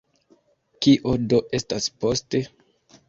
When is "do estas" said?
1.33-1.91